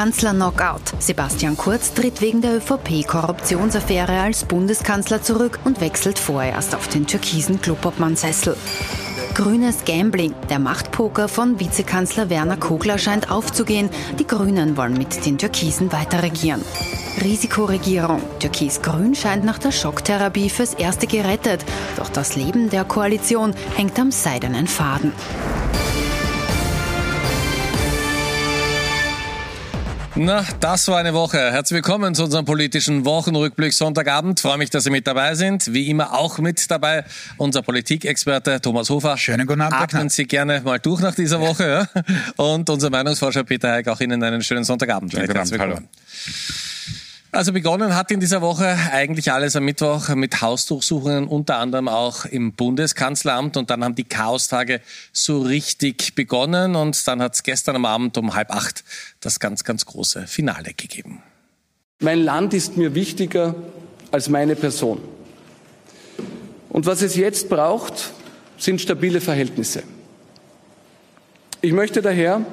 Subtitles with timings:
[0.00, 0.94] Kanzler-Knockout.
[0.98, 7.60] Sebastian Kurz tritt wegen der ÖVP-Korruptionsaffäre als Bundeskanzler zurück und wechselt vorerst auf den türkisen
[7.60, 8.56] Clubobmann-Sessel.
[9.34, 10.34] Grünes Gambling.
[10.48, 13.90] Der Machtpoker von Vizekanzler Werner Kogler scheint aufzugehen.
[14.18, 16.64] Die Grünen wollen mit den Türkisen weiter regieren.
[17.20, 18.22] Risikoregierung.
[18.38, 21.62] Türkis-Grün scheint nach der Schocktherapie fürs Erste gerettet.
[21.96, 25.12] Doch das Leben der Koalition hängt am seidenen Faden.
[30.16, 31.38] Na, das war eine Woche.
[31.38, 34.40] Herzlich willkommen zu unserem politischen Wochenrückblick Sonntagabend.
[34.40, 35.72] Freue mich, dass Sie mit dabei sind.
[35.72, 37.04] Wie immer auch mit dabei
[37.36, 39.16] unser Politikexperte Thomas Hofer.
[39.16, 39.80] Schönen guten Abend.
[39.80, 41.88] Atmen Sie gerne mal durch nach dieser Woche.
[41.94, 42.02] Ja?
[42.36, 45.12] Und unser Meinungsforscher Peter Heik, auch Ihnen einen schönen Sonntagabend.
[45.12, 45.58] Schönen guten Abend.
[45.60, 45.78] Hallo.
[47.32, 52.24] Also begonnen hat in dieser Woche eigentlich alles am Mittwoch mit Hausdurchsuchungen, unter anderem auch
[52.24, 53.56] im Bundeskanzleramt.
[53.56, 54.80] Und dann haben die Chaostage
[55.12, 56.74] so richtig begonnen.
[56.74, 58.82] Und dann hat es gestern am Abend um halb acht
[59.20, 61.22] das ganz, ganz große Finale gegeben.
[62.00, 63.54] Mein Land ist mir wichtiger
[64.10, 65.00] als meine Person.
[66.68, 68.10] Und was es jetzt braucht,
[68.58, 69.84] sind stabile Verhältnisse.
[71.60, 72.44] Ich möchte daher,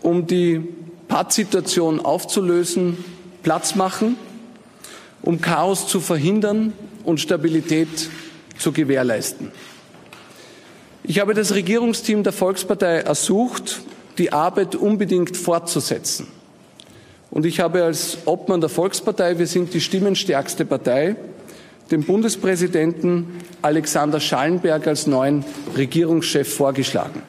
[0.00, 0.62] um die
[1.06, 3.04] Pattsituation aufzulösen,
[3.42, 4.16] Platz machen,
[5.22, 6.72] um Chaos zu verhindern
[7.04, 7.88] und Stabilität
[8.58, 9.50] zu gewährleisten.
[11.02, 13.80] Ich habe das Regierungsteam der Volkspartei ersucht,
[14.18, 16.26] die Arbeit unbedingt fortzusetzen.
[17.30, 21.16] Und ich habe als Obmann der Volkspartei, wir sind die stimmenstärkste Partei,
[21.90, 25.44] den Bundespräsidenten Alexander Schallenberg als neuen
[25.76, 27.22] Regierungschef vorgeschlagen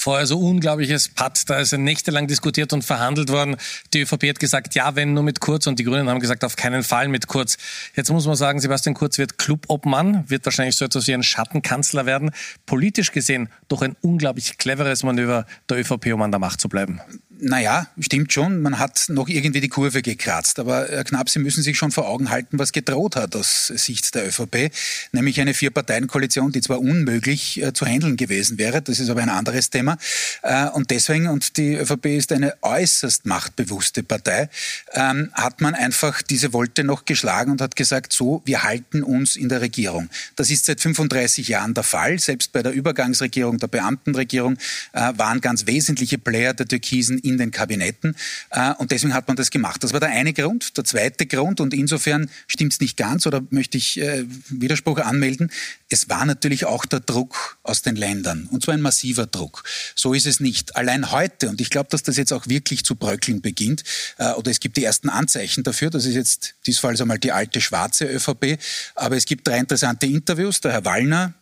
[0.00, 1.48] vorher so unglaubliches Patt.
[1.50, 3.56] Da ist nächtelang diskutiert und verhandelt worden.
[3.92, 6.56] Die ÖVP hat gesagt, ja, wenn nur mit Kurz und die Grünen haben gesagt, auf
[6.56, 7.58] keinen Fall mit Kurz.
[7.94, 12.06] Jetzt muss man sagen, Sebastian Kurz wird Clubobmann, wird wahrscheinlich so etwas wie ein Schattenkanzler
[12.06, 12.30] werden.
[12.64, 17.00] Politisch gesehen doch ein unglaublich cleveres Manöver der ÖVP, um an der Macht zu bleiben.
[17.42, 18.60] Naja, stimmt schon.
[18.60, 20.58] Man hat noch irgendwie die Kurve gekratzt.
[20.58, 24.14] Aber Herr Knapp, Sie müssen sich schon vor Augen halten, was gedroht hat aus Sicht
[24.14, 24.70] der ÖVP.
[25.12, 29.30] Nämlich eine Vier-Parteien-Koalition, die zwar unmöglich äh, zu handeln gewesen wäre, das ist aber ein
[29.30, 29.96] anderes Thema.
[30.42, 34.50] Äh, und deswegen, und die ÖVP ist eine äußerst machtbewusste Partei,
[34.92, 39.36] ähm, hat man einfach diese Wolte noch geschlagen und hat gesagt, so, wir halten uns
[39.36, 40.10] in der Regierung.
[40.36, 42.18] Das ist seit 35 Jahren der Fall.
[42.18, 44.58] Selbst bei der Übergangsregierung, der Beamtenregierung,
[44.92, 48.16] äh, waren ganz wesentliche Player der Türkisen in den Kabinetten.
[48.50, 49.82] Äh, und deswegen hat man das gemacht.
[49.82, 50.76] Das war der eine Grund.
[50.76, 55.50] Der zweite Grund, und insofern stimmt es nicht ganz, oder möchte ich äh, Widerspruch anmelden,
[55.88, 58.48] es war natürlich auch der Druck aus den Ländern.
[58.50, 59.64] Und zwar ein massiver Druck.
[59.94, 60.76] So ist es nicht.
[60.76, 63.82] Allein heute, und ich glaube, dass das jetzt auch wirklich zu bröckeln beginnt,
[64.18, 67.60] äh, oder es gibt die ersten Anzeichen dafür, das ist jetzt diesfalls einmal die alte
[67.60, 68.58] schwarze ÖVP,
[68.94, 70.60] aber es gibt drei interessante Interviews.
[70.60, 71.34] Der Herr Wallner,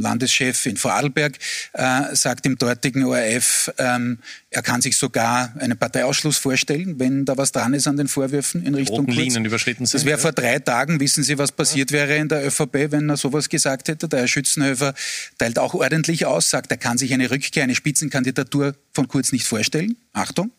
[0.00, 1.36] Landeschef in Vorarlberg,
[1.72, 4.18] äh, sagt im dortigen ORF, ähm,
[4.50, 8.64] er kann sich sogar einen Parteiausschluss vorstellen, wenn da was dran ist an den Vorwürfen
[8.64, 9.94] in Richtung Roten Linien überschritten sind.
[9.94, 10.22] Das wäre ja.
[10.22, 11.98] vor drei Tagen, wissen Sie, was passiert ja.
[11.98, 14.08] wäre in der ÖVP, wenn er sowas gesagt hätte.
[14.08, 14.94] Der Herr Schützenhöfer
[15.38, 19.46] teilt auch ordentlich aus, sagt, er kann sich eine Rückkehr, eine Spitzenkandidatur von Kurz nicht
[19.46, 19.96] vorstellen.
[20.12, 20.50] Achtung.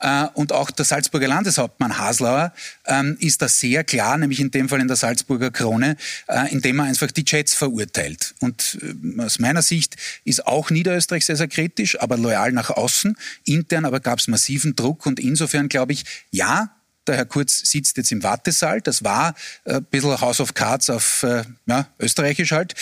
[0.00, 2.52] Äh, und auch der Salzburger Landeshauptmann Haslauer
[2.86, 5.96] ähm, ist da sehr klar, nämlich in dem Fall in der Salzburger Krone,
[6.26, 8.34] äh, indem er einfach die Jets verurteilt.
[8.40, 13.16] Und äh, aus meiner Sicht ist auch Niederösterreich sehr, sehr kritisch, aber loyal nach außen.
[13.44, 16.70] Intern aber gab es massiven Druck und insofern glaube ich, ja,
[17.06, 18.82] der Herr Kurz sitzt jetzt im Wartesaal.
[18.82, 19.34] Das war
[19.64, 21.26] ein bisschen House of Cards auf
[21.66, 22.74] ja, österreichisch halt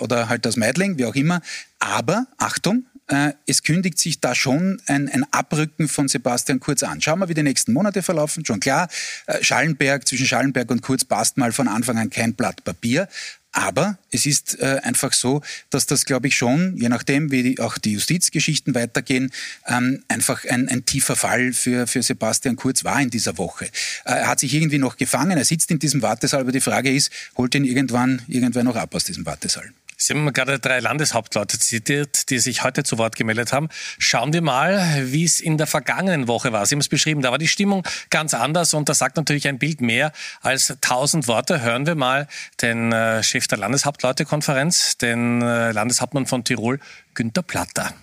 [0.00, 1.40] oder halt das Meidling, wie auch immer.
[1.80, 7.00] Aber, Achtung, äh, es kündigt sich da schon ein, ein, Abrücken von Sebastian Kurz an.
[7.00, 8.44] Schauen wir, wie die nächsten Monate verlaufen.
[8.44, 8.88] Schon klar,
[9.26, 13.08] äh, Schallenberg, zwischen Schallenberg und Kurz passt mal von Anfang an kein Blatt Papier.
[13.52, 15.40] Aber es ist äh, einfach so,
[15.70, 19.32] dass das, glaube ich, schon, je nachdem, wie die, auch die Justizgeschichten weitergehen,
[19.66, 23.64] ähm, einfach ein, ein, tiefer Fall für, für Sebastian Kurz war in dieser Woche.
[24.04, 26.94] Äh, er hat sich irgendwie noch gefangen, er sitzt in diesem Wartesaal, aber die Frage
[26.94, 29.72] ist, holt ihn irgendwann irgendwer noch ab aus diesem Wartesaal?
[29.96, 33.68] Sie haben gerade drei Landeshauptleute zitiert, die sich heute zu Wort gemeldet haben.
[33.98, 36.66] Schauen wir mal, wie es in der vergangenen Woche war.
[36.66, 39.58] Sie haben es beschrieben, da war die Stimmung ganz anders und das sagt natürlich ein
[39.58, 40.12] Bild mehr
[40.42, 41.62] als tausend Worte.
[41.62, 42.28] Hören wir mal
[42.60, 46.78] den äh, Chef der Landeshauptleutekonferenz, den äh, Landeshauptmann von Tirol,
[47.14, 47.94] Günter Platter.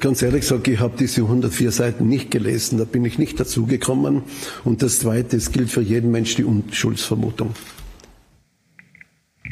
[0.00, 4.22] Ganz ehrlich gesagt, ich habe diese 104 Seiten nicht gelesen, da bin ich nicht dazugekommen.
[4.64, 7.54] Und das Zweite, es gilt für jeden Mensch die Unschuldsvermutung.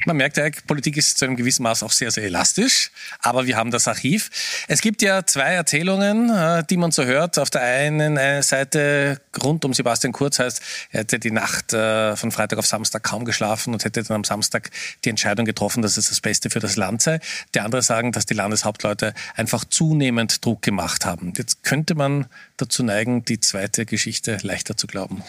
[0.06, 3.56] Man merkt ja, Politik ist zu einem gewissen Maß auch sehr, sehr elastisch, aber wir
[3.56, 4.30] haben das Archiv.
[4.68, 7.40] Es gibt ja zwei Erzählungen, äh, die man so hört.
[7.40, 10.62] Auf der einen äh, Seite rund um Sebastian Kurz heißt,
[10.92, 14.24] er hätte die Nacht äh, von Freitag auf Samstag kaum geschlafen und hätte dann am
[14.24, 14.70] Samstag
[15.04, 17.18] die Entscheidung getroffen, dass es das Beste für das Land sei.
[17.56, 21.32] Die andere sagen, dass die Landeshauptleute einfach zunehmend Druck gemacht haben.
[21.36, 22.26] Jetzt könnte man
[22.58, 25.24] dazu neigen, die zweite Geschichte leichter zu glauben.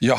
[0.00, 0.16] Ja,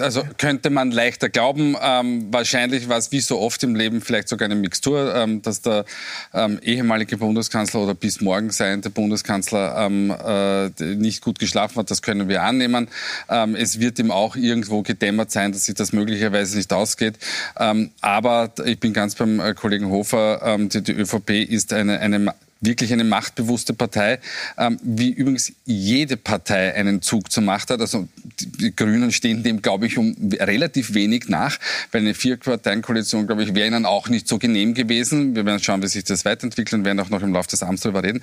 [0.00, 1.76] also könnte man leichter glauben.
[1.82, 5.62] Ähm, wahrscheinlich war es wie so oft im Leben vielleicht sogar eine Mixtur, ähm, dass
[5.62, 5.84] der
[6.32, 11.90] ähm, ehemalige Bundeskanzler oder bis morgen seiende Bundeskanzler ähm, äh, nicht gut geschlafen hat.
[11.90, 12.86] Das können wir annehmen.
[13.28, 17.18] Ähm, es wird ihm auch irgendwo gedämmert sein, dass sich das möglicherweise nicht ausgeht.
[17.58, 20.56] Ähm, aber ich bin ganz beim äh, Kollegen Hofer.
[20.58, 24.18] Die, die ÖVP ist eine, eine wirklich eine machtbewusste Partei,
[24.56, 27.80] ähm, wie übrigens jede Partei einen Zug zur Macht hat.
[27.80, 28.08] Also
[28.40, 31.58] die Grünen stehen dem, glaube ich, um relativ wenig nach,
[31.92, 35.36] weil eine Vierparteienkoalition, glaube ich, wäre ihnen auch nicht so genehm gewesen.
[35.36, 37.82] Wir werden schauen, wie sich das weiterentwickelt und werden auch noch im Laufe des Abends
[37.82, 38.22] darüber reden.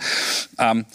[0.60, 0.86] Ähm,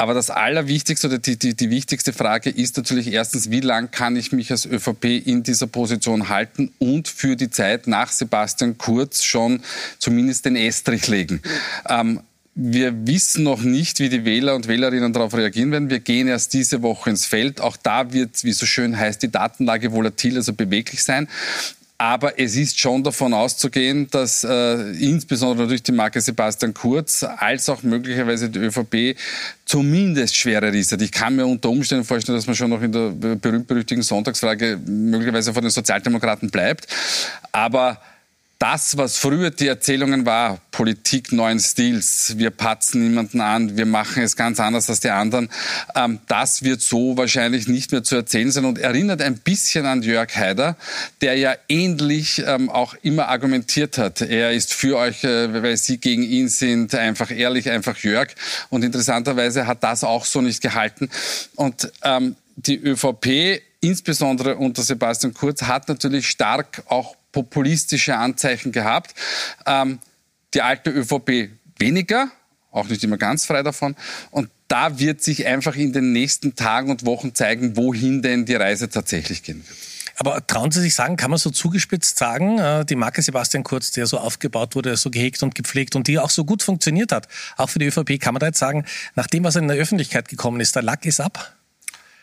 [0.00, 4.14] aber das Allerwichtigste oder die, die, die wichtigste Frage ist natürlich erstens, wie lang kann
[4.14, 9.24] ich mich als ÖVP in dieser Position halten und für die Zeit nach Sebastian Kurz
[9.24, 9.60] schon
[9.98, 11.42] zumindest den Estrich legen.
[11.88, 12.20] Ähm,
[12.60, 15.90] wir wissen noch nicht, wie die Wähler und Wählerinnen darauf reagieren werden.
[15.90, 17.60] Wir gehen erst diese Woche ins Feld.
[17.60, 21.28] Auch da wird, wie so schön heißt, die Datenlage volatil, also beweglich sein.
[21.98, 27.68] Aber es ist schon davon auszugehen, dass äh, insbesondere durch die Marke Sebastian Kurz als
[27.68, 29.16] auch möglicherweise die ÖVP
[29.64, 31.02] zumindest schwere Risse hat.
[31.02, 35.52] Ich kann mir unter Umständen vorstellen, dass man schon noch in der berühmt-berüchtigten Sonntagsfrage möglicherweise
[35.52, 36.88] vor den Sozialdemokraten bleibt.
[37.52, 38.00] Aber
[38.58, 44.22] das, was früher die Erzählungen war, Politik neuen Stils, wir patzen niemanden an, wir machen
[44.22, 45.48] es ganz anders als die anderen,
[45.94, 50.02] ähm, das wird so wahrscheinlich nicht mehr zu erzählen sein und erinnert ein bisschen an
[50.02, 50.76] Jörg Haider,
[51.20, 54.22] der ja ähnlich ähm, auch immer argumentiert hat.
[54.22, 58.28] Er ist für euch, äh, weil Sie gegen ihn sind, einfach ehrlich, einfach Jörg.
[58.70, 61.10] Und interessanterweise hat das auch so nicht gehalten.
[61.54, 69.14] Und ähm, die ÖVP insbesondere unter Sebastian Kurz, hat natürlich stark auch populistische Anzeichen gehabt.
[69.66, 69.98] Ähm,
[70.54, 72.30] die alte ÖVP weniger,
[72.70, 73.96] auch nicht immer ganz frei davon.
[74.30, 78.54] Und da wird sich einfach in den nächsten Tagen und Wochen zeigen, wohin denn die
[78.54, 79.78] Reise tatsächlich gehen wird.
[80.20, 83.92] Aber trauen Sie sich sagen, kann man so zugespitzt sagen, äh, die Marke Sebastian Kurz,
[83.92, 87.28] der so aufgebaut wurde, so gehegt und gepflegt und die auch so gut funktioniert hat,
[87.56, 88.84] auch für die ÖVP, kann man da jetzt sagen,
[89.14, 91.54] nach dem, was in der Öffentlichkeit gekommen ist, der Lack ist ab?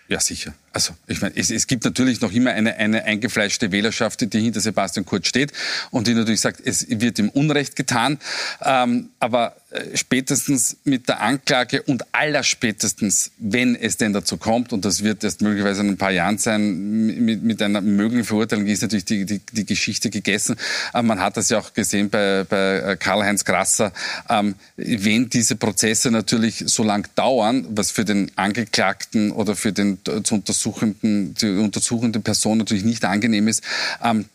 [0.09, 0.53] Ja, sicher.
[0.75, 4.59] Also ich meine, es, es gibt natürlich noch immer eine, eine eingefleischte Wählerschaft, die hinter
[4.59, 5.53] Sebastian Kurz steht
[5.89, 8.19] und die natürlich sagt, es wird ihm Unrecht getan.
[8.61, 14.83] Ähm, aber äh, spätestens mit der Anklage und allerspätestens, wenn es denn dazu kommt, und
[14.83, 18.81] das wird erst möglicherweise in ein paar Jahren sein, mit, mit einer möglichen Verurteilung ist
[18.81, 20.57] natürlich die, die, die Geschichte gegessen.
[20.91, 23.93] Aber man hat das ja auch gesehen bei, bei äh, Karl-Heinz Grasser.
[24.29, 29.99] Ähm, wenn diese Prozesse natürlich so lang dauern, was für den Angeklagten oder für den
[30.09, 33.63] äh, zu untersuchen untersuchenden, die untersuchende Person natürlich nicht angenehm ist,
[34.03, 34.25] ähm,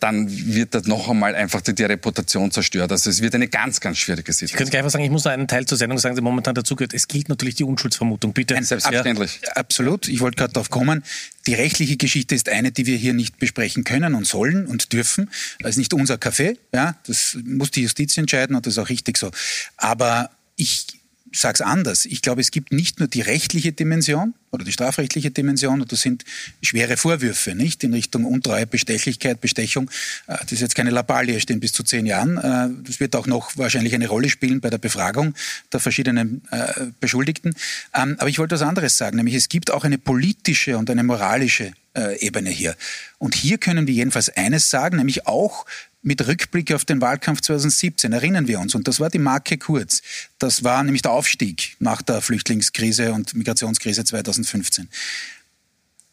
[0.00, 2.90] dann wird das noch einmal einfach die, die, Reputation zerstört.
[2.90, 4.54] Also es wird eine ganz, ganz schwierige Situation.
[4.54, 6.54] Ich könnte gleich mal sagen, ich muss noch einen Teil zur Sendung sagen, der momentan
[6.54, 6.94] dazugehört.
[6.94, 8.32] Es gilt natürlich die Unschuldsvermutung.
[8.32, 8.54] Bitte.
[8.54, 9.40] Nein, selbstverständlich.
[9.42, 9.52] Ja.
[9.56, 10.08] Absolut.
[10.08, 11.04] Ich wollte gerade darauf kommen.
[11.46, 15.30] Die rechtliche Geschichte ist eine, die wir hier nicht besprechen können und sollen und dürfen.
[15.60, 16.56] Das ist nicht unser Café.
[16.72, 19.30] Ja, das muss die Justiz entscheiden und das ist auch richtig so.
[19.76, 20.86] Aber ich
[21.32, 22.06] sage es anders.
[22.06, 26.00] Ich glaube, es gibt nicht nur die rechtliche Dimension oder die strafrechtliche Dimension, und das
[26.00, 26.24] sind
[26.62, 29.90] schwere Vorwürfe, nicht in Richtung Untreue, Bestechlichkeit, Bestechung.
[30.26, 32.36] Äh, das ist jetzt keine Lappalie, stehen bis zu zehn Jahren.
[32.38, 35.34] Äh, das wird auch noch wahrscheinlich eine Rolle spielen bei der Befragung
[35.72, 37.54] der verschiedenen äh, Beschuldigten.
[37.94, 41.02] Ähm, aber ich wollte was anderes sagen, nämlich es gibt auch eine politische und eine
[41.02, 41.72] moralische
[42.20, 42.76] Ebene hier.
[43.18, 45.66] Und hier können wir jedenfalls eines sagen, nämlich auch
[46.02, 50.02] mit Rückblick auf den Wahlkampf 2017 erinnern wir uns, und das war die Marke Kurz.
[50.38, 54.88] Das war nämlich der Aufstieg nach der Flüchtlingskrise und Migrationskrise 2015.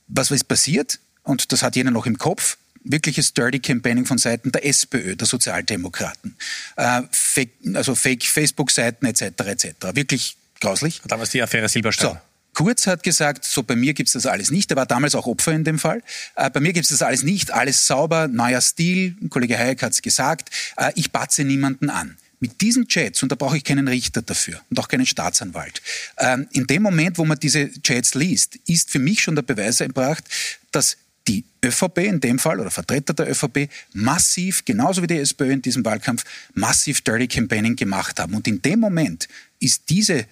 [0.07, 0.99] Was ist passiert?
[1.23, 2.57] Und das hat jeder noch im Kopf.
[2.83, 6.37] Wirkliches Dirty Campaigning von Seiten der SPÖ, der Sozialdemokraten.
[6.77, 9.23] Äh, Fake, also Fake-Facebook-Seiten etc.
[9.23, 9.67] etc.
[9.93, 11.01] Wirklich grauslich.
[11.05, 12.13] Damals die Affäre Silberstein.
[12.13, 12.17] So.
[12.53, 14.71] Kurz hat gesagt, so bei mir gibt es das alles nicht.
[14.71, 16.01] Er war damals auch Opfer in dem Fall.
[16.35, 17.51] Äh, bei mir gibt es das alles nicht.
[17.51, 19.15] Alles sauber, neuer Stil.
[19.29, 20.49] Kollege Hayek hat es gesagt.
[20.75, 22.17] Äh, ich batze niemanden an.
[22.39, 25.81] Mit diesen Chats, und da brauche ich keinen Richter dafür und auch keinen Staatsanwalt,
[26.19, 29.81] ähm, in dem Moment, wo man diese Chats liest, ist für mich schon der Beweis
[29.81, 30.23] erbracht,
[30.71, 35.51] dass die ÖVP in dem Fall oder Vertreter der ÖVP massiv, genauso wie die SPÖ
[35.51, 36.23] in diesem Wahlkampf,
[36.53, 38.33] massiv Dirty Campaigning gemacht haben.
[38.33, 39.27] Und in dem Moment
[39.59, 40.25] ist diese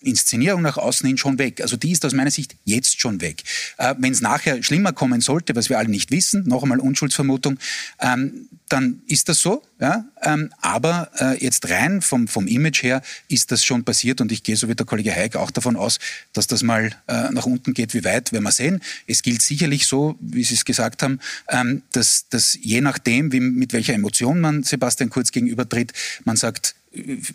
[0.00, 1.60] Inszenierung nach außen hin schon weg.
[1.60, 3.42] Also die ist aus meiner Sicht jetzt schon weg.
[3.76, 7.58] Äh, Wenn es nachher schlimmer kommen sollte, was wir alle nicht wissen, noch einmal Unschuldsvermutung,
[8.00, 9.62] ähm, dann ist das so.
[9.80, 10.04] Ja?
[10.22, 14.42] Ähm, aber äh, jetzt rein vom, vom Image her ist das schon passiert und ich
[14.42, 15.98] gehe so wie der Kollege Heik auch davon aus,
[16.32, 17.94] dass das mal äh, nach unten geht.
[17.94, 18.80] Wie weit, werden wir sehen.
[19.06, 23.40] Es gilt sicherlich so, wie Sie es gesagt haben, ähm, dass, dass je nachdem, wie,
[23.40, 25.92] mit welcher Emotion man Sebastian Kurz gegenübertritt,
[26.24, 26.74] man sagt,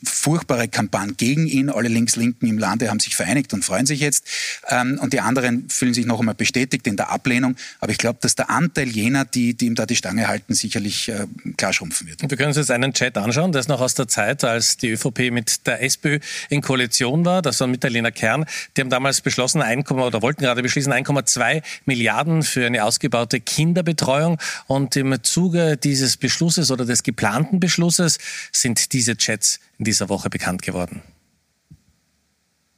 [0.04, 1.70] furchtbare Kampagne gegen ihn.
[1.70, 4.26] Alle Links-Linken im Lande haben sich vereinigt und freuen sich jetzt.
[4.70, 7.56] Ähm, und die anderen fühlen sich noch einmal bestätigt in der Ablehnung.
[7.80, 11.10] Aber ich glaube, dass der Anteil jener, die, die ihm da die Stange halten, sicherlich
[11.10, 12.22] äh, klar schrumpfen wird.
[12.22, 14.90] Wir können uns jetzt einen Chat anschauen, der ist noch aus der Zeit, als die
[14.90, 16.20] ÖVP mit der SPÖ
[16.50, 17.42] in Koalition war.
[17.42, 18.46] Das war mit der Lena Kern.
[18.76, 24.40] Die haben damals beschlossen, 1, oder wollten gerade beschließen, 1,2 Milliarden für eine ausgebaute Kinderbetreuung.
[24.68, 28.18] Und im Zuge dieses Beschlusses oder des geplanten Beschlusses
[28.52, 29.43] sind diese Chats
[29.78, 31.02] in dieser Woche bekannt geworden.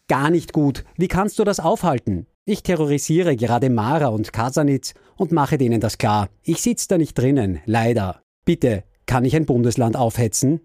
[0.08, 0.86] Gar nicht gut.
[0.98, 2.28] Wie kannst du das aufhalten?
[2.46, 6.30] Ich terrorisiere gerade Mara und Kasanitz und mache denen das klar.
[6.44, 8.22] Ich sitze da nicht drinnen, leider.
[8.46, 10.62] Bitte, kann ich ein Bundesland aufhetzen?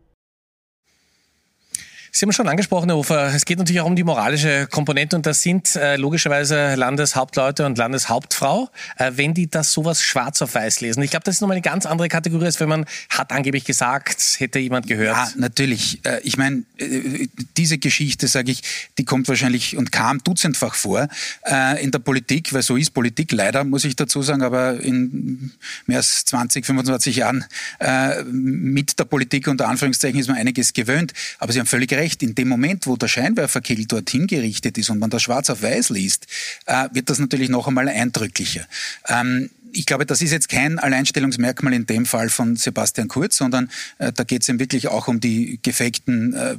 [2.12, 5.26] Sie haben schon angesprochen, Herr Hofer, es geht natürlich auch um die moralische Komponente und
[5.26, 10.80] das sind äh, logischerweise Landeshauptleute und Landeshauptfrau, äh, wenn die das sowas schwarz auf weiß
[10.80, 11.04] lesen.
[11.04, 14.20] Ich glaube, das ist nochmal eine ganz andere Kategorie, als wenn man hat angeblich gesagt,
[14.38, 15.16] hätte jemand gehört.
[15.16, 16.04] Ja, natürlich.
[16.04, 18.62] Äh, ich meine, äh, diese Geschichte, sage ich,
[18.98, 21.06] die kommt wahrscheinlich und kam dutzendfach vor
[21.46, 25.52] äh, in der Politik, weil so ist Politik leider, muss ich dazu sagen, aber in
[25.86, 27.44] mehr als 20, 25 Jahren
[27.78, 31.12] äh, mit der Politik unter Anführungszeichen ist man einiges gewöhnt.
[31.38, 34.90] Aber Sie haben völlig recht recht, in dem Moment, wo der Scheinwerferkill dorthin gerichtet ist
[34.90, 36.26] und man das schwarz auf weiß liest,
[36.66, 38.66] äh, wird das natürlich noch einmal eindrücklicher.
[39.08, 43.70] Ähm, ich glaube, das ist jetzt kein Alleinstellungsmerkmal in dem Fall von Sebastian Kurz, sondern
[43.98, 46.56] äh, da geht es ihm wirklich auch um die gefakten äh,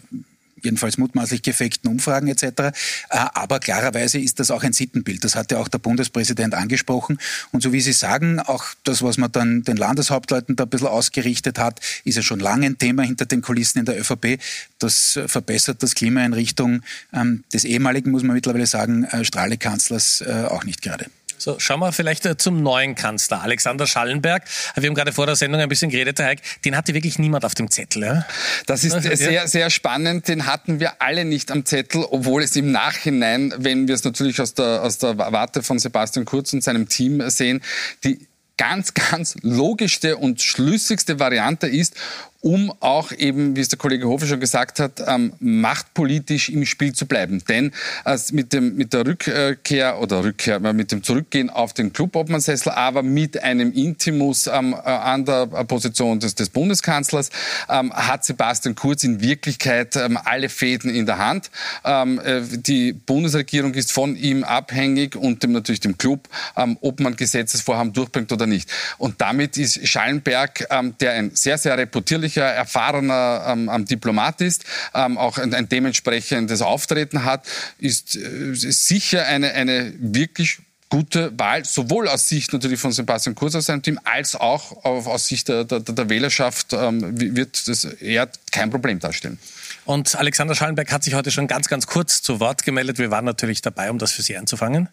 [0.63, 2.43] jedenfalls mutmaßlich gefakten Umfragen etc.
[2.43, 2.71] Äh,
[3.09, 5.23] aber klarerweise ist das auch ein Sittenbild.
[5.23, 7.19] Das hat ja auch der Bundespräsident angesprochen.
[7.51, 10.87] Und so wie Sie sagen, auch das, was man dann den Landeshauptleuten da ein bisschen
[10.87, 14.39] ausgerichtet hat, ist ja schon lange ein Thema hinter den Kulissen in der ÖVP.
[14.79, 16.81] Das verbessert das Klima in Richtung
[17.13, 21.05] ähm, des ehemaligen, muss man mittlerweile sagen, äh, Strahlekanzlers äh, auch nicht gerade.
[21.41, 24.43] So, schauen wir vielleicht äh, zum neuen Kanzler, Alexander Schallenberg.
[24.75, 26.41] Wir haben gerade vor der Sendung ein bisschen geredet, Herr Heik.
[26.65, 28.03] Den hatte wirklich niemand auf dem Zettel.
[28.03, 28.27] Ja?
[28.67, 29.15] Das ist ja.
[29.15, 30.27] sehr, sehr spannend.
[30.27, 34.39] Den hatten wir alle nicht am Zettel, obwohl es im Nachhinein, wenn wir es natürlich
[34.39, 37.61] aus der, aus der Warte von Sebastian Kurz und seinem Team sehen,
[38.03, 41.95] die ganz, ganz logischste und schlüssigste Variante ist
[42.41, 46.93] um auch eben, wie es der Kollege Hofer schon gesagt hat, ähm, machtpolitisch im Spiel
[46.93, 47.43] zu bleiben.
[47.47, 47.71] Denn
[48.03, 52.71] äh, mit, dem, mit der Rückkehr oder Rückkehr, äh, mit dem Zurückgehen auf den Clubobmannsessel,
[52.71, 57.29] aber mit einem Intimus ähm, äh, an der Position des, des Bundeskanzlers,
[57.69, 61.51] ähm, hat Sebastian Kurz in Wirklichkeit ähm, alle Fäden in der Hand.
[61.85, 66.99] Ähm, äh, die Bundesregierung ist von ihm abhängig und dem, natürlich dem Club, ähm, ob
[67.01, 68.67] man Gesetzesvorhaben durchbringt oder nicht.
[68.97, 70.67] Und damit ist Schallenberg,
[70.99, 76.61] der ein sehr, sehr reputierlicher sicher erfahrener ähm, Diplomat ist, ähm, auch ein, ein, dementsprechendes
[76.61, 77.45] Auftreten hat,
[77.77, 80.59] ist, äh, sicher eine, eine wirklich
[80.89, 85.27] gute Wahl, sowohl aus Sicht natürlich von Sebastian Kurz aus seinem Team, als auch aus
[85.27, 89.39] Sicht der, der, der Wählerschaft ähm, wird das eher kein Problem darstellen.
[89.85, 92.97] Und Alexander Schallenberg hat sich heute schon ganz, ganz kurz zu Wort gemeldet.
[92.97, 94.89] Wir waren natürlich dabei, um das für Sie einzufangen.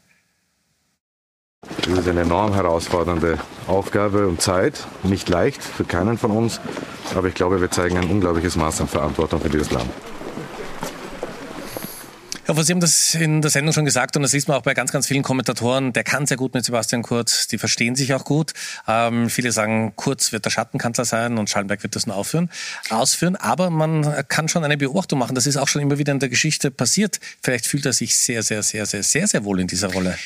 [1.90, 6.60] Es ist eine enorm herausfordernde Aufgabe und Zeit, nicht leicht für keinen von uns,
[7.14, 9.88] aber ich glaube, wir zeigen ein unglaubliches Maß an Verantwortung für dieses Land.
[12.46, 14.74] Ja, Sie haben das in der Sendung schon gesagt und das sieht man auch bei
[14.74, 15.94] ganz, ganz vielen Kommentatoren.
[15.94, 18.52] Der kann sehr gut mit Sebastian Kurz, die verstehen sich auch gut.
[18.86, 22.50] Ähm, viele sagen, Kurz wird der Schattenkanzler sein und Schallenberg wird das nur aufführen,
[22.90, 23.36] ausführen.
[23.36, 25.34] Aber man kann schon eine Beobachtung machen.
[25.34, 27.18] Das ist auch schon immer wieder in der Geschichte passiert.
[27.42, 30.18] Vielleicht fühlt er sich sehr, sehr, sehr, sehr, sehr, sehr wohl in dieser Rolle.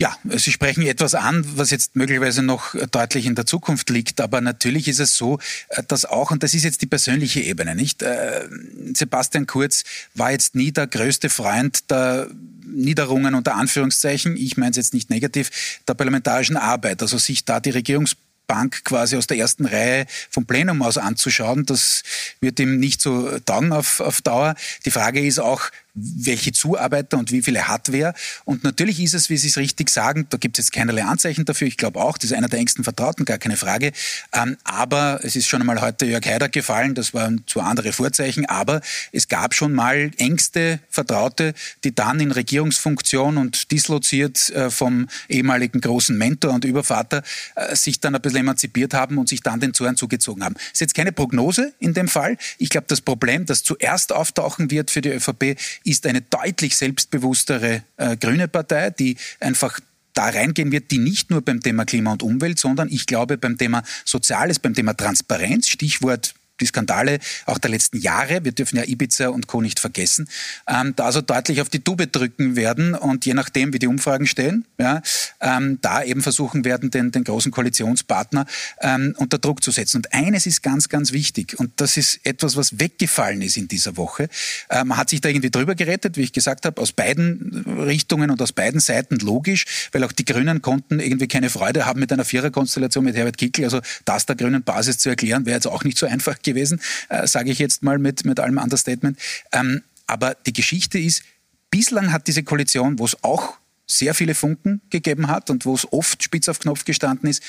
[0.00, 4.22] Ja, Sie sprechen etwas an, was jetzt möglicherweise noch deutlich in der Zukunft liegt.
[4.22, 5.38] Aber natürlich ist es so,
[5.68, 8.02] äh, dass auch, und das ist jetzt die persönliche Ebene, nicht?
[8.02, 8.48] Äh,
[8.94, 12.28] Sebastian Kurz war jetzt nie der größte Freund der
[12.64, 15.50] Niederungen unter Anführungszeichen, ich meine es jetzt nicht negativ,
[15.86, 17.02] der parlamentarischen Arbeit.
[17.02, 18.16] Also sich da die Regierungs
[18.50, 21.66] Bank quasi aus der ersten Reihe vom Plenum aus anzuschauen.
[21.66, 22.02] Das
[22.40, 24.56] wird ihm nicht so taugen auf, auf Dauer.
[24.84, 25.70] Die Frage ist auch,
[26.02, 28.14] welche Zuarbeiter und wie viele Hardware.
[28.44, 31.44] Und natürlich ist es, wie Sie es richtig sagen, da gibt es jetzt keinerlei Anzeichen
[31.44, 31.66] dafür.
[31.66, 33.92] Ich glaube auch, das ist einer der engsten Vertrauten, gar keine Frage.
[34.32, 38.46] Ähm, aber es ist schon einmal heute Jörg Haider gefallen, das waren zwar andere Vorzeichen,
[38.46, 38.80] aber
[39.12, 41.54] es gab schon mal engste Vertraute,
[41.84, 47.22] die dann in Regierungsfunktion und disloziert äh, vom ehemaligen großen Mentor und Übervater
[47.56, 50.54] äh, sich dann ein bisschen emanzipiert haben und sich dann den Zorn zugezogen haben.
[50.54, 52.36] Das ist jetzt keine Prognose in dem Fall.
[52.58, 55.56] Ich glaube, das Problem, das zuerst auftauchen wird für die ÖVP,
[55.90, 59.80] ist eine deutlich selbstbewusstere äh, grüne Partei, die einfach
[60.14, 63.58] da reingehen wird, die nicht nur beim Thema Klima und Umwelt, sondern ich glaube beim
[63.58, 68.84] Thema Soziales, beim Thema Transparenz, Stichwort die Skandale auch der letzten Jahre, wir dürfen ja
[68.84, 69.60] Ibiza und Co.
[69.60, 70.28] nicht vergessen,
[70.68, 74.26] ähm, da also deutlich auf die Tube drücken werden und je nachdem, wie die Umfragen
[74.26, 75.02] stehen, ja,
[75.40, 78.46] ähm, da eben versuchen werden, den, den großen Koalitionspartner
[78.80, 79.98] ähm, unter Druck zu setzen.
[79.98, 83.96] Und eines ist ganz, ganz wichtig und das ist etwas, was weggefallen ist in dieser
[83.96, 84.28] Woche.
[84.68, 88.30] Äh, man hat sich da irgendwie drüber gerettet, wie ich gesagt habe, aus beiden Richtungen
[88.30, 92.12] und aus beiden Seiten logisch, weil auch die Grünen konnten irgendwie keine Freude haben mit
[92.12, 93.64] einer Viererkonstellation mit Herbert Kickl.
[93.64, 96.80] Also das der grünen Basis zu erklären, wäre jetzt auch nicht so einfach gewesen gewesen,
[97.08, 99.18] äh, sage ich jetzt mal mit, mit allem Understatement.
[99.52, 101.22] Ähm, aber die Geschichte ist,
[101.70, 105.90] bislang hat diese Koalition, wo es auch sehr viele Funken gegeben hat und wo es
[105.92, 107.42] oft spitz auf Knopf gestanden ist,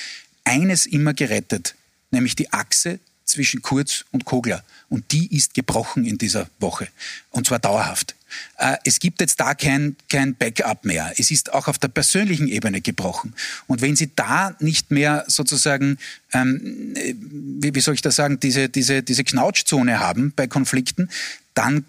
[0.43, 1.75] eines immer gerettet,
[2.10, 4.63] nämlich die Achse zwischen Kurz und Kogler.
[4.89, 6.88] Und die ist gebrochen in dieser Woche.
[7.29, 8.15] Und zwar dauerhaft.
[8.58, 11.14] Äh, es gibt jetzt da kein, kein Backup mehr.
[11.18, 13.34] Es ist auch auf der persönlichen Ebene gebrochen.
[13.68, 15.98] Und wenn Sie da nicht mehr sozusagen,
[16.34, 16.94] ähm,
[17.60, 21.10] wie, wie soll ich das sagen, diese, diese, diese Knautschzone haben bei Konflikten,
[21.54, 21.86] dann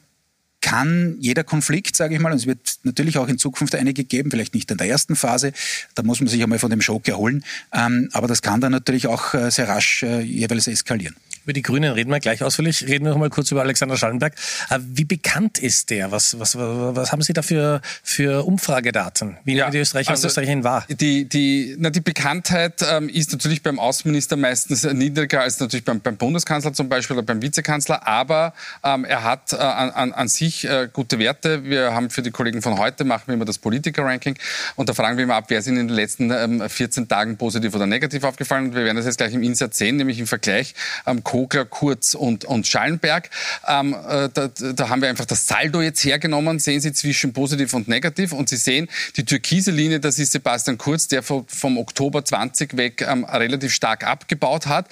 [0.62, 4.30] kann jeder Konflikt, sage ich mal, und es wird natürlich auch in Zukunft einige geben,
[4.30, 5.52] vielleicht nicht in der ersten Phase,
[5.94, 9.08] da muss man sich einmal von dem Schock erholen, ähm, aber das kann dann natürlich
[9.08, 11.16] auch äh, sehr rasch äh, jeweils eskalieren.
[11.44, 12.86] Über die Grünen reden wir gleich ausführlich.
[12.86, 14.34] Reden wir noch mal kurz über Alexander Schallenberg.
[14.70, 16.12] Äh, wie bekannt ist der?
[16.12, 19.38] Was, was, was haben Sie da für, für Umfragedaten?
[19.44, 20.86] Wie ja, die Österreicher also und Österreicherinnen wahr?
[20.88, 26.00] Die, die, na, die Bekanntheit ähm, ist natürlich beim Außenminister meistens niedriger als natürlich beim,
[26.00, 28.06] beim Bundeskanzler zum Beispiel oder beim Vizekanzler.
[28.06, 31.64] Aber ähm, er hat äh, an, an sich äh, gute Werte.
[31.64, 34.36] Wir haben für die Kollegen von heute machen wir immer das Politiker-Ranking
[34.76, 37.74] und da fragen wir immer ab, wer ist in den letzten ähm, 14 Tagen positiv
[37.74, 38.66] oder negativ aufgefallen.
[38.66, 40.74] Und wir werden das jetzt gleich im Insert sehen, nämlich im Vergleich
[41.06, 43.30] ähm, Kogler, Kurz und, und Schallenberg.
[43.66, 47.72] Ähm, äh, da, da, haben wir einfach das Saldo jetzt hergenommen, sehen Sie zwischen positiv
[47.72, 48.86] und negativ und Sie sehen,
[49.16, 54.06] die türkise Linie, das ist Sebastian Kurz, der vom, Oktober 20 weg ähm, relativ stark
[54.06, 54.88] abgebaut hat.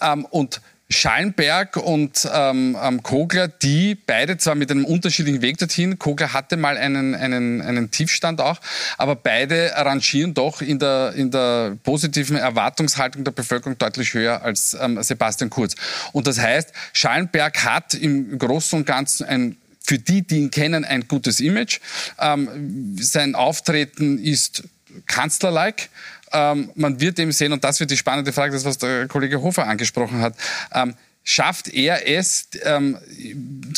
[0.00, 5.98] Ähm, und Schallenberg und ähm, ähm, Kogler, die beide zwar mit einem unterschiedlichen Weg dorthin,
[5.98, 8.60] Kogler hatte mal einen, einen, einen Tiefstand auch,
[8.98, 14.76] aber beide rangieren doch in der, in der positiven Erwartungshaltung der Bevölkerung deutlich höher als
[14.80, 15.74] ähm, Sebastian Kurz.
[16.12, 20.84] Und das heißt, Schallenberg hat im Großen und Ganzen ein für die, die ihn kennen,
[20.84, 21.80] ein gutes Image.
[22.20, 24.62] Ähm, sein Auftreten ist
[25.06, 25.88] kanzlerlike.
[26.32, 29.42] Ähm, man wird eben sehen, und das wird die spannende Frage, das was der Kollege
[29.42, 30.34] Hofer angesprochen hat,
[30.72, 32.98] ähm, schafft er es, ähm,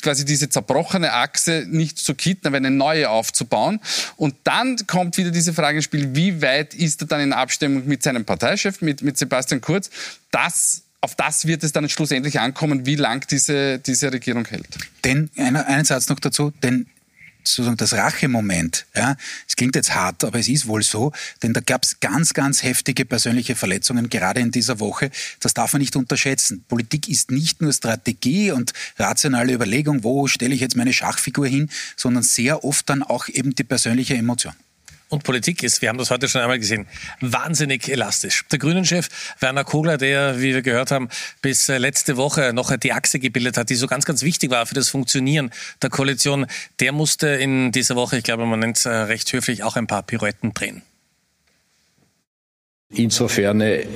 [0.02, 3.80] quasi diese zerbrochene Achse nicht zu kitten, aber eine neue aufzubauen.
[4.16, 7.86] Und dann kommt wieder diese Frage ins Spiel, wie weit ist er dann in Abstimmung
[7.86, 9.90] mit seinem Parteichef, mit, mit Sebastian Kurz?
[10.30, 14.66] Das auf das wird es dann schlussendlich ankommen, wie lang diese, diese Regierung hält.
[15.04, 16.86] Denn, einen Satz noch dazu, denn
[17.46, 18.86] sozusagen das Rachemoment.
[18.94, 22.34] Ja, es klingt jetzt hart, aber es ist wohl so, denn da gab es ganz,
[22.34, 25.10] ganz heftige persönliche Verletzungen gerade in dieser Woche.
[25.40, 26.64] Das darf man nicht unterschätzen.
[26.68, 31.70] Politik ist nicht nur Strategie und rationale Überlegung, wo stelle ich jetzt meine Schachfigur hin,
[31.96, 34.54] sondern sehr oft dann auch eben die persönliche Emotion
[35.14, 36.86] und Politik ist, wir haben das heute schon einmal gesehen,
[37.20, 38.44] wahnsinnig elastisch.
[38.50, 39.08] Der Grünen-Chef
[39.40, 41.08] Werner Kogler, der, wie wir gehört haben,
[41.40, 44.66] bis äh, letzte Woche noch die Achse gebildet hat, die so ganz, ganz wichtig war
[44.66, 45.50] für das Funktionieren
[45.80, 46.46] der Koalition,
[46.80, 49.86] der musste in dieser Woche, ich glaube, man nennt es äh, recht höflich, auch ein
[49.86, 50.82] paar Pirouetten drehen.
[52.90, 53.86] Insofern äh,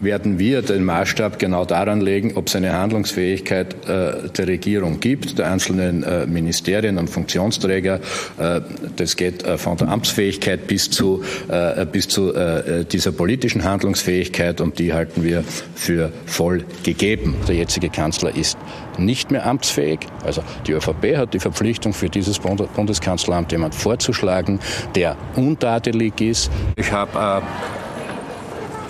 [0.00, 5.38] werden wir den Maßstab genau daran legen, ob es eine Handlungsfähigkeit äh, der Regierung gibt,
[5.38, 8.00] der einzelnen äh, Ministerien und Funktionsträger.
[8.38, 8.60] Äh,
[8.96, 14.60] das geht äh, von der Amtsfähigkeit bis zu, äh, bis zu äh, dieser politischen Handlungsfähigkeit
[14.60, 15.42] und die halten wir
[15.74, 17.34] für voll gegeben.
[17.48, 18.56] Der jetzige Kanzler ist
[18.98, 20.00] nicht mehr amtsfähig.
[20.24, 24.60] Also die ÖVP hat die Verpflichtung, für dieses Bundeskanzleramt jemand vorzuschlagen,
[24.94, 26.50] der untadelig ist.
[26.76, 27.42] Ich habe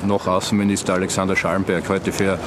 [0.04, 2.38] noch Außenminister Alexander Schallenberg heute für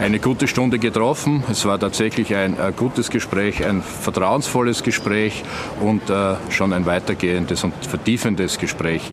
[0.00, 1.44] eine gute Stunde getroffen.
[1.50, 5.42] Es war tatsächlich ein äh, gutes Gespräch, ein vertrauensvolles Gespräch
[5.80, 9.10] und äh, schon ein weitergehendes und vertiefendes Gespräch.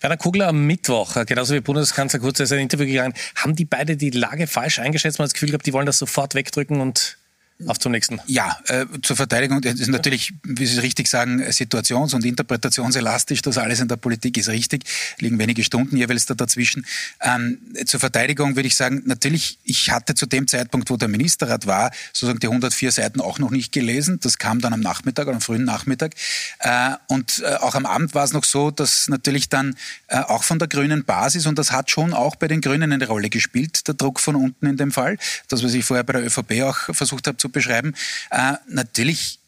[0.00, 3.14] Werner Kugler am Mittwoch, äh, genauso wie Bundeskanzler Kurz, ist ein Interview gegangen.
[3.34, 5.18] Haben die beide die Lage falsch eingeschätzt?
[5.18, 7.15] Man hat das Gefühl gehabt, die wollen das sofort wegdrücken und
[7.66, 8.20] auf zum nächsten.
[8.26, 13.40] Ja, äh, zur Verteidigung das ist natürlich, wie Sie richtig sagen, situations- und interpretationselastisch.
[13.42, 14.84] Das alles in der Politik ist richtig.
[15.18, 16.84] Liegen wenige Stunden jeweils da dazwischen.
[17.22, 21.66] Ähm, zur Verteidigung würde ich sagen, natürlich, ich hatte zu dem Zeitpunkt, wo der Ministerrat
[21.66, 24.20] war, sozusagen die 104 Seiten auch noch nicht gelesen.
[24.20, 26.14] Das kam dann am Nachmittag, am frühen Nachmittag.
[26.58, 29.76] Äh, und äh, auch am Abend war es noch so, dass natürlich dann
[30.08, 33.06] äh, auch von der grünen Basis, und das hat schon auch bei den Grünen eine
[33.06, 35.16] Rolle gespielt, der Druck von unten in dem Fall,
[35.48, 37.94] das, was ich vorher bei der ÖVP auch versucht habe zu beschreiben.
[38.30, 39.40] Äh, natürlich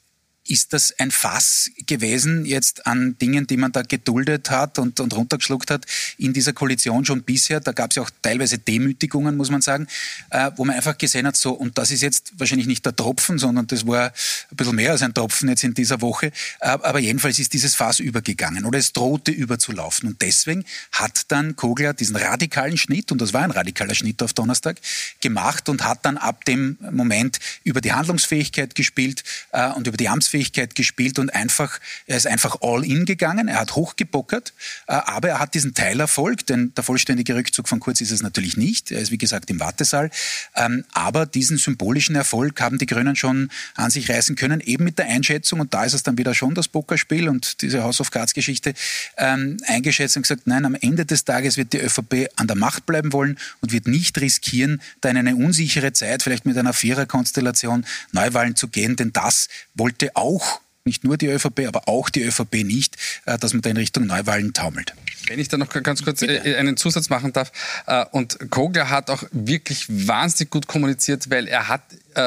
[0.49, 5.15] ist das ein Fass gewesen jetzt an Dingen, die man da geduldet hat und, und
[5.15, 5.85] runtergeschluckt hat
[6.17, 7.61] in dieser Koalition schon bisher.
[7.61, 9.87] Da gab es ja auch teilweise Demütigungen, muss man sagen,
[10.31, 13.39] äh, wo man einfach gesehen hat, so, und das ist jetzt wahrscheinlich nicht der Tropfen,
[13.39, 16.27] sondern das war ein bisschen mehr als ein Tropfen jetzt in dieser Woche.
[16.61, 20.09] Äh, aber jedenfalls ist dieses Fass übergegangen oder es drohte überzulaufen.
[20.09, 24.33] Und deswegen hat dann Kogler diesen radikalen Schnitt, und das war ein radikaler Schnitt auf
[24.33, 24.81] Donnerstag,
[25.21, 30.09] gemacht und hat dann ab dem Moment über die Handlungsfähigkeit gespielt äh, und über die
[30.09, 30.38] Amtsfähigkeit
[30.75, 34.53] gespielt und einfach, er ist einfach all in gegangen, er hat hochgebockert,
[34.87, 38.57] äh, aber er hat diesen Teilerfolg, denn der vollständige Rückzug von Kurz ist es natürlich
[38.57, 40.11] nicht, er ist wie gesagt im Wartesaal,
[40.57, 44.99] ähm, aber diesen symbolischen Erfolg haben die Grünen schon an sich reißen können, eben mit
[44.99, 48.11] der Einschätzung, und da ist es dann wieder schon das Pokerspiel und diese House of
[48.11, 48.75] Cards Geschichte,
[49.17, 52.87] ähm, eingeschätzt und gesagt, nein, am Ende des Tages wird die ÖVP an der Macht
[52.87, 57.85] bleiben wollen und wird nicht riskieren, da in eine unsichere Zeit, vielleicht mit einer Viererkonstellation,
[58.13, 62.23] Neuwahlen zu gehen, denn das wollte auch auch nicht nur die ÖVP, aber auch die
[62.23, 62.97] ÖVP nicht,
[63.27, 64.95] äh, dass man da in Richtung Neuwahlen taumelt.
[65.29, 66.45] Wenn ich da noch ganz kurz Bitte.
[66.45, 67.53] Äh, einen Zusatz machen darf.
[67.87, 71.83] Äh, und Kogler hat auch wirklich wahnsinnig gut kommuniziert, weil er hat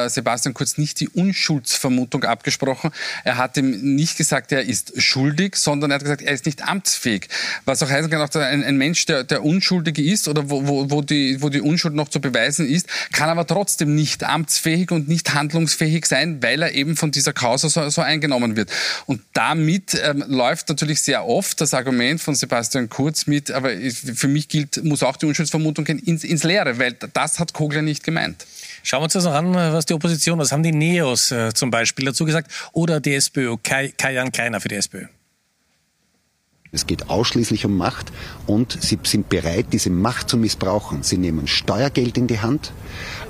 [0.07, 2.91] Sebastian Kurz nicht die Unschuldsvermutung abgesprochen.
[3.25, 6.65] Er hat ihm nicht gesagt, er ist schuldig, sondern er hat gesagt, er ist nicht
[6.65, 7.27] amtsfähig.
[7.65, 10.91] Was auch heißen kann, auch ein, ein Mensch, der, der unschuldig ist oder wo, wo,
[10.91, 15.09] wo, die, wo die Unschuld noch zu beweisen ist, kann aber trotzdem nicht amtsfähig und
[15.09, 18.71] nicht handlungsfähig sein, weil er eben von dieser Causa so, so eingenommen wird.
[19.05, 24.27] Und damit ähm, läuft natürlich sehr oft das Argument von Sebastian Kurz mit, aber für
[24.27, 28.45] mich gilt, muss auch die Unschuldsvermutung ins, ins Leere, weil das hat Kogler nicht gemeint.
[28.83, 31.71] Schauen wir uns das noch an, was die Opposition, was haben die Neos äh, zum
[31.71, 35.05] Beispiel dazu gesagt oder die SPÖ, Kai, Kajan Kleiner für die SPÖ.
[36.73, 38.13] Es geht ausschließlich um Macht
[38.47, 41.03] und sie sind bereit, diese Macht zu missbrauchen.
[41.03, 42.71] Sie nehmen Steuergeld in die Hand,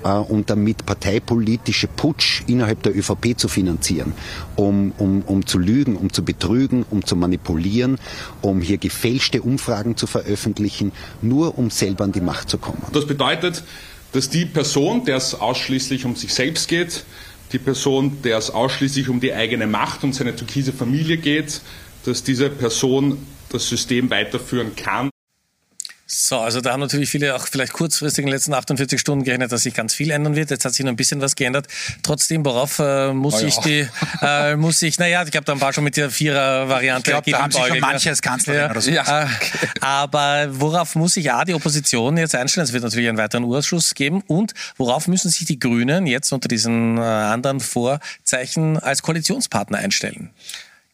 [0.04, 4.14] äh, um damit parteipolitische Putsch innerhalb der ÖVP zu finanzieren,
[4.58, 7.98] um, um, um zu lügen, um zu betrügen, um zu manipulieren,
[8.42, 10.92] um hier gefälschte Umfragen zu veröffentlichen,
[11.24, 12.84] nur um selber an die Macht zu kommen.
[12.94, 13.64] Das bedeutet,
[14.12, 17.06] dass die Person, der es ausschließlich um sich selbst geht,
[17.54, 21.62] die Person, der es ausschließlich um die eigene Macht und seine türkise Familie geht,
[22.06, 25.10] dass diese Person das System weiterführen kann.
[26.14, 29.54] So, also da haben natürlich viele auch vielleicht kurzfristig in den letzten 48 Stunden gerechnet,
[29.54, 30.52] dass sich ganz viel ändern wird.
[30.52, 31.68] Jetzt hat sich noch ein bisschen was geändert.
[32.04, 33.62] Trotzdem, worauf äh, muss oh, ich ja.
[33.62, 33.88] die,
[34.22, 37.12] äh, muss ich, naja, ich glaube, da war schon mit der Vierer-Variante.
[37.12, 38.72] Ich glaube, da haben sich schon manche als Kanzlerin ja.
[38.72, 38.92] oder so.
[38.92, 39.24] Ja.
[39.24, 39.28] Äh,
[39.80, 42.66] aber worauf muss sich A, die Opposition jetzt einstellen?
[42.66, 44.22] Es wird natürlich einen weiteren Urschuss geben.
[44.28, 50.32] Und worauf müssen sich die Grünen jetzt unter diesen äh, anderen Vorzeichen als Koalitionspartner einstellen?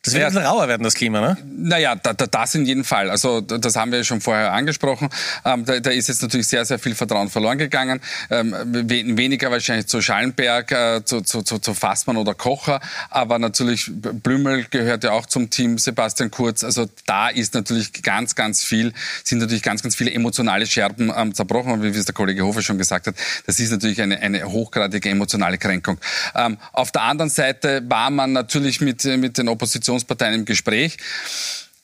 [0.08, 1.38] Das wird ja, ein bisschen rauer werden, das Klima, ne?
[1.44, 3.10] Naja, da, da, das in jedem Fall.
[3.10, 5.10] Also das haben wir schon vorher angesprochen.
[5.44, 8.00] Ähm, da, da, ist jetzt natürlich sehr, sehr viel Vertrauen verloren gegangen.
[8.30, 12.80] Ähm, weniger wahrscheinlich zu Schallenberg, äh, zu, zu, zu, zu Fassmann oder Kocher.
[13.10, 16.64] Aber natürlich, Blümel gehört ja auch zum Team, Sebastian Kurz.
[16.64, 18.94] Also da ist natürlich ganz, ganz viel,
[19.26, 21.74] sind natürlich ganz, ganz viele emotionale Scherben ähm, zerbrochen.
[21.74, 23.16] Und wie es der Kollege Hofer schon gesagt hat,
[23.46, 25.98] das ist natürlich eine, eine hochgradige emotionale Kränkung.
[26.34, 30.98] Ähm, auf der anderen Seite war man natürlich mit, mit den Oppositionen Oppositionsparteien im Gespräch.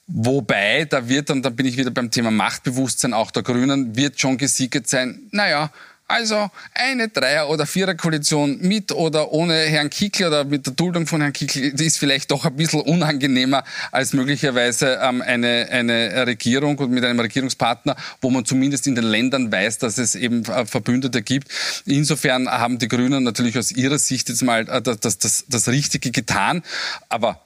[0.08, 4.20] Wobei, da wird, und da bin ich wieder beim Thema Machtbewusstsein auch der Grünen, wird
[4.20, 5.72] schon gesiegt sein, naja,
[6.06, 11.22] also eine Dreier- oder Vierer-Koalition mit oder ohne Herrn Kickl oder mit der Duldung von
[11.22, 16.92] Herrn Kickl ist vielleicht doch ein bisschen unangenehmer als möglicherweise ähm, eine, eine Regierung und
[16.92, 21.24] mit einem Regierungspartner, wo man zumindest in den Ländern weiß, dass es eben äh, Verbündete
[21.24, 21.48] gibt.
[21.86, 26.12] Insofern haben die Grünen natürlich aus ihrer Sicht jetzt mal äh, das, das, das Richtige
[26.12, 26.62] getan.
[27.08, 27.42] Aber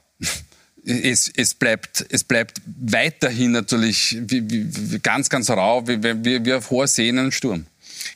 [0.87, 6.53] es, es, bleibt, es bleibt weiterhin natürlich wie, wie, ganz, ganz rau, wie, wie, wie
[6.53, 7.65] auf hoher See in einem Sturm.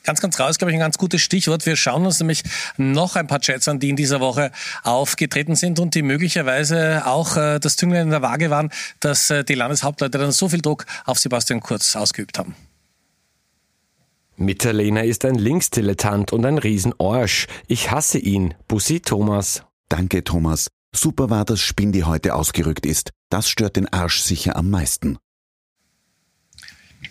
[0.04, 1.66] Ganz, ganz rau ist, glaube ich, ein ganz gutes Stichwort.
[1.66, 2.42] Wir schauen uns nämlich
[2.78, 4.50] noch ein paar Chats an, die in dieser Woche
[4.84, 9.44] aufgetreten sind und die möglicherweise auch äh, das Zünglein in der Waage waren, dass äh,
[9.44, 12.54] die Landeshauptleute dann so viel Druck auf Sebastian Kurz ausgeübt haben.
[14.36, 17.46] Mitterlehner ist ein Linksdilettant und ein Riesenorsch.
[17.68, 18.54] Ich hasse ihn.
[18.66, 19.62] Bussi Thomas.
[19.88, 20.68] Danke, Thomas.
[20.94, 23.10] Super war, dass Spindi heute ausgerückt ist.
[23.30, 25.18] Das stört den Arsch sicher am meisten.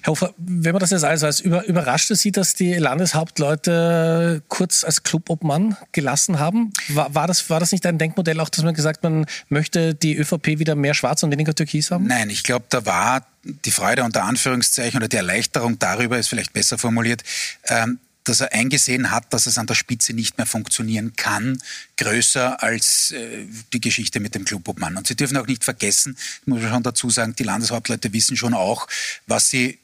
[0.04, 4.84] Herr Hofer, wenn man das jetzt alles weiß, über, überraschte Sie, dass die Landeshauptleute kurz
[4.84, 6.72] als Clubobmann gelassen haben?
[6.90, 10.16] War, war, das, war das nicht ein Denkmodell auch, dass man gesagt man möchte die
[10.18, 12.08] ÖVP wieder mehr schwarz und weniger türkis haben?
[12.08, 16.54] Nein, ich glaube, da war die Freude unter Anführungszeichen oder die Erleichterung darüber, ist vielleicht
[16.54, 17.24] besser formuliert,
[17.68, 21.62] ähm, dass er eingesehen hat, dass es an der Spitze nicht mehr funktionieren kann,
[21.98, 24.98] größer als äh, die Geschichte mit dem Clubobmann.
[24.98, 28.54] Und Sie dürfen auch nicht vergessen, muss man schon dazu sagen, die Landeshauptleute wissen schon
[28.54, 28.88] auch,
[29.28, 29.80] was sie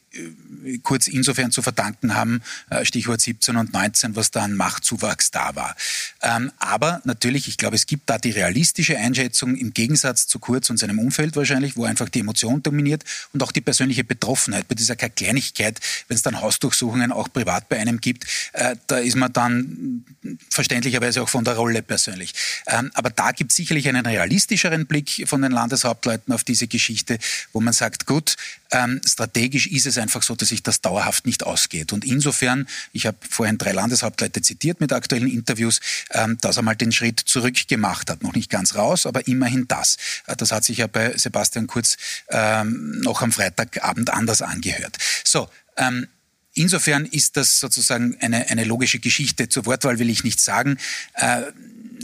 [0.83, 5.55] kurz insofern zu verdanken haben, äh, Stichwort 17 und 19, was da an Machtzuwachs da
[5.55, 5.75] war.
[6.21, 10.69] Ähm, aber natürlich, ich glaube, es gibt da die realistische Einschätzung im Gegensatz zu Kurz
[10.69, 14.67] und seinem Umfeld wahrscheinlich, wo einfach die Emotion dominiert und auch die persönliche Betroffenheit.
[14.67, 19.15] Bei dieser Kleinigkeit, wenn es dann Hausdurchsuchungen auch privat bei einem gibt, äh, da ist
[19.15, 20.05] man dann
[20.49, 22.33] verständlicherweise auch von der Rolle persönlich.
[22.67, 27.19] Ähm, aber da gibt es sicherlich einen realistischeren Blick von den Landeshauptleuten auf diese Geschichte,
[27.53, 28.35] wo man sagt, gut,
[28.71, 31.91] ähm, strategisch ist es einfach so, dass sich das dauerhaft nicht ausgeht.
[31.91, 36.75] Und insofern, ich habe vorhin drei Landeshauptleute zitiert mit aktuellen Interviews, ähm, dass er mal
[36.75, 38.23] den Schritt zurück gemacht hat.
[38.23, 39.97] Noch nicht ganz raus, aber immerhin das.
[40.27, 41.97] Äh, das hat sich ja bei Sebastian Kurz
[42.29, 44.97] ähm, noch am Freitagabend anders angehört.
[45.25, 46.07] So, ähm,
[46.53, 49.47] Insofern ist das sozusagen eine, eine logische Geschichte.
[49.47, 50.79] Zur Wortwahl will ich nichts sagen.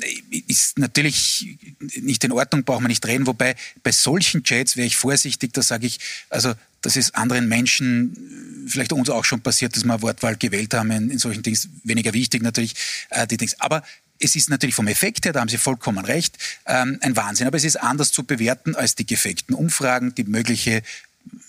[0.01, 1.58] Äh, ist natürlich
[2.01, 3.27] nicht in Ordnung, braucht man nicht reden.
[3.27, 8.65] Wobei bei solchen Chats wäre ich vorsichtig, da sage ich, also das ist anderen Menschen,
[8.67, 12.13] vielleicht uns auch schon passiert, dass wir Wortwahl gewählt haben in, in solchen Dings, weniger
[12.13, 12.75] wichtig natürlich,
[13.10, 13.60] äh, die Dings.
[13.60, 13.84] Aber
[14.19, 17.47] es ist natürlich vom Effekt her, da haben Sie vollkommen recht, ähm, ein Wahnsinn.
[17.47, 20.84] Aber es ist anders zu bewerten als die gefakten Umfragen, die mögliche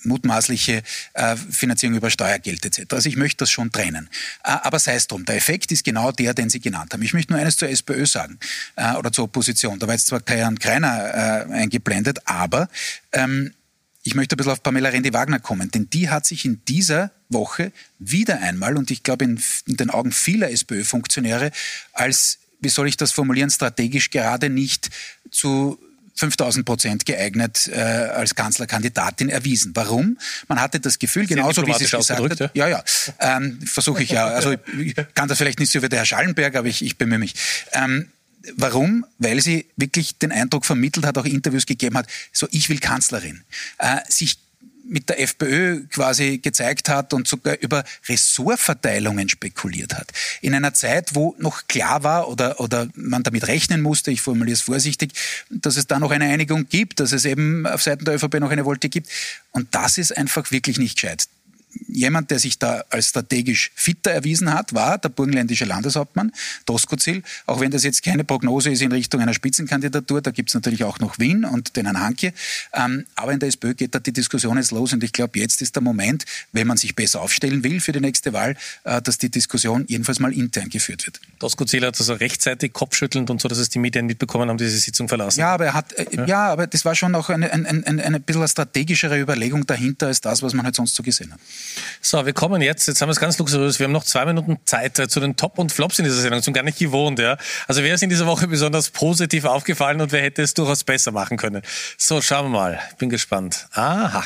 [0.02, 0.82] mutmaßliche
[1.14, 2.92] äh, Finanzierung über Steuergeld etc.
[2.92, 4.08] Also ich möchte das schon trennen.
[4.44, 7.02] Äh, aber sei es drum, der Effekt ist genau der, den Sie genannt haben.
[7.02, 8.38] Ich möchte nur eines zur SPÖ sagen
[8.76, 9.78] äh, oder zur Opposition.
[9.78, 12.68] Da war jetzt zwar kein Kreiner äh, eingeblendet, aber
[13.12, 13.52] ähm,
[14.02, 17.72] ich möchte ein bisschen auf Pamela Rendi-Wagner kommen, denn die hat sich in dieser Woche
[17.98, 21.50] wieder einmal, und ich glaube in, in den Augen vieler SPÖ-Funktionäre,
[21.94, 24.90] als, wie soll ich das formulieren, strategisch gerade nicht
[25.30, 25.78] zu
[26.14, 29.72] 5000 Prozent geeignet äh, als Kanzlerkandidatin erwiesen.
[29.74, 30.18] Warum?
[30.48, 32.54] Man hatte das Gefühl, Sehr genauso wie Sie es gesagt hat.
[32.54, 34.26] Ja, ja, ja ähm, versuche ich ja.
[34.26, 37.18] Also ich kann das vielleicht nicht so wie der Herr Schallenberg, aber ich, ich bemühe
[37.18, 37.34] mich.
[37.72, 38.08] Ähm,
[38.56, 39.06] Warum?
[39.18, 43.42] Weil sie wirklich den Eindruck vermittelt hat, auch Interviews gegeben hat, so ich will Kanzlerin.
[43.78, 44.38] Äh, sich
[44.86, 50.12] mit der FPÖ quasi gezeigt hat und sogar über Ressortverteilungen spekuliert hat.
[50.40, 54.54] In einer Zeit, wo noch klar war oder, oder man damit rechnen musste, ich formuliere
[54.54, 55.12] es vorsichtig,
[55.50, 58.50] dass es da noch eine Einigung gibt, dass es eben auf Seiten der ÖVP noch
[58.50, 59.08] eine Wolte gibt.
[59.52, 61.28] Und das ist einfach wirklich nicht gescheit
[61.88, 66.32] jemand, der sich da als strategisch fitter erwiesen hat, war der burgenländische Landeshauptmann
[66.66, 67.22] Doskozil.
[67.46, 70.84] Auch wenn das jetzt keine Prognose ist in Richtung einer Spitzenkandidatur, da gibt es natürlich
[70.84, 72.32] auch noch Wien und den Herrn Hanke.
[72.72, 75.62] Ähm, aber in der SPÖ geht da die Diskussion jetzt los und ich glaube, jetzt
[75.62, 79.18] ist der Moment, wenn man sich besser aufstellen will für die nächste Wahl, äh, dass
[79.18, 81.20] die Diskussion jedenfalls mal intern geführt wird.
[81.38, 85.08] Doskozil hat also rechtzeitig kopfschüttelnd und so, dass es die Medien mitbekommen haben, diese Sitzung
[85.08, 85.40] verlassen.
[85.40, 86.26] Ja, aber er hat, äh, ja.
[86.26, 86.52] ja.
[86.52, 90.42] aber das war schon noch eine, eine, eine, eine bisschen strategischere Überlegung dahinter als das,
[90.42, 91.40] was man halt sonst so gesehen hat.
[92.00, 94.58] So, wir kommen jetzt, jetzt haben wir es ganz luxuriös, wir haben noch zwei Minuten
[94.64, 97.18] Zeit äh, zu den Top und Flops in dieser Sendung, sind gar nicht gewohnt.
[97.18, 97.36] Ja?
[97.66, 101.12] Also wer ist in dieser Woche besonders positiv aufgefallen und wer hätte es durchaus besser
[101.12, 101.62] machen können?
[101.98, 103.66] So, schauen wir mal, bin gespannt.
[103.72, 104.24] Aha.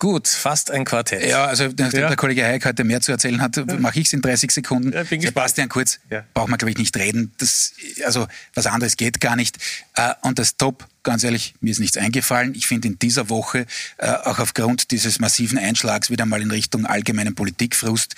[0.00, 1.26] Gut, fast ein Quartett.
[1.26, 2.08] Ja, also nachdem ja.
[2.08, 4.94] der Kollege Heik heute mehr zu erzählen hat, mache ich es in 30 Sekunden.
[4.94, 6.24] Ja, bin Sebastian Kurz, ja.
[6.32, 7.32] braucht man glaube ich nicht reden.
[7.36, 9.58] Das, also was anderes geht gar nicht.
[9.96, 12.54] Äh, und das Top, ganz ehrlich, mir ist nichts eingefallen.
[12.54, 13.66] Ich finde in dieser Woche,
[13.98, 18.14] äh, auch aufgrund dieses massiven Einschlags wieder mal in Richtung allgemeinen Politikfrust,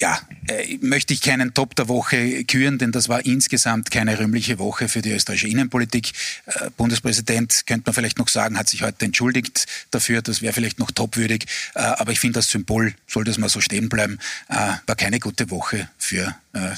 [0.00, 4.58] ja, äh, möchte ich keinen Top der Woche küren, denn das war insgesamt keine rühmliche
[4.58, 6.12] Woche für die österreichische Innenpolitik.
[6.46, 10.78] Äh, Bundespräsident, könnte man vielleicht noch sagen, hat sich heute entschuldigt dafür, das wäre vielleicht
[10.78, 14.54] noch topwürdig, äh, aber ich finde, das Symbol soll das mal so stehen bleiben, äh,
[14.86, 16.34] war keine gute Woche für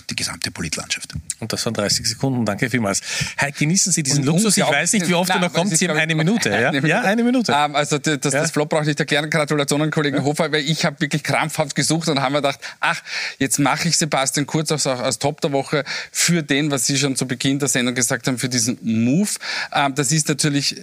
[0.09, 1.13] die gesamte Politlandschaft.
[1.39, 3.01] Und das waren 30 Sekunden, danke vielmals.
[3.37, 5.89] Herr, genießen Sie diesen Und Luxus, ich weiß nicht, wie oft er noch kommt, Sie
[5.89, 6.51] haben eine Minute.
[6.61, 7.53] Ja, ja eine Minute.
[7.57, 8.45] Ähm, also das, das, ja.
[8.47, 10.25] Flop brauche ich nicht erklären, Gratulationen, Kollegen ja.
[10.25, 13.03] Hofer, weil ich habe wirklich krampfhaft gesucht und haben mir gedacht, ach,
[13.39, 17.17] jetzt mache ich Sebastian Kurz auch als Top der Woche für den, was Sie schon
[17.17, 19.31] zu Beginn der Sendung gesagt haben, für diesen Move.
[19.73, 20.83] Ähm, das ist natürlich äh,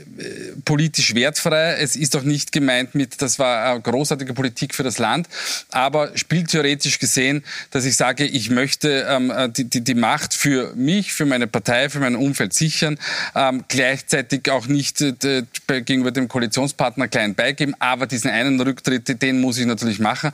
[0.66, 1.76] politisch wertfrei.
[1.80, 5.28] Es ist auch nicht gemeint mit, das war eine großartige Politik für das Land,
[5.72, 10.74] aber spieltheoretisch gesehen, dass ich sage, ich möchte ähm, äh, die, die, die Macht für
[10.76, 12.98] mich, für meine Partei, für mein Umfeld sichern,
[13.36, 19.42] ähm, gleichzeitig auch nicht äh, gegenüber dem Koalitionspartner klein beigeben, aber diesen einen Rücktritt, den
[19.42, 20.32] muss ich natürlich machen.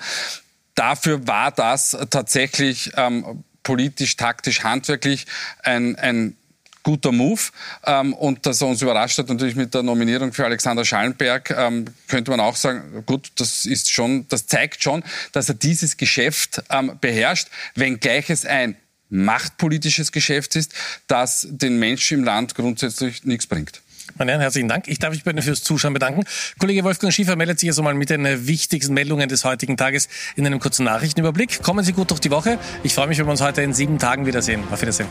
[0.76, 5.26] Dafür war das tatsächlich ähm, politisch, taktisch, handwerklich
[5.64, 6.36] ein, ein
[6.84, 7.42] guter Move.
[7.86, 11.86] Ähm, und dass er uns überrascht hat, natürlich mit der Nominierung für Alexander Schallenberg, ähm,
[12.08, 16.62] könnte man auch sagen, gut, das ist schon, das zeigt schon, dass er dieses Geschäft
[16.70, 18.76] ähm, beherrscht, wenngleich es ein
[19.10, 20.74] machtpolitisches Geschäft ist,
[21.08, 23.82] das den Menschen im Land grundsätzlich nichts bringt.
[24.18, 24.88] Meine Herren, herzlichen Dank.
[24.88, 26.24] Ich darf mich bei Ihnen fürs Zuschauen bedanken.
[26.60, 30.46] Kollege Wolfgang Schiefer meldet sich also mal mit den wichtigsten Meldungen des heutigen Tages in
[30.46, 31.62] einem kurzen Nachrichtenüberblick.
[31.64, 32.60] Kommen Sie gut durch die Woche.
[32.84, 34.64] Ich freue mich, wenn wir uns heute in sieben Tagen wiedersehen.
[34.72, 35.08] Auf Wiedersehen.